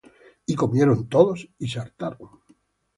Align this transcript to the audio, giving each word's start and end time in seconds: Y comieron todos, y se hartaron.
Y 0.47 0.55
comieron 0.55 1.07
todos, 1.09 1.47
y 1.59 1.67
se 1.67 1.79
hartaron. 1.79 2.27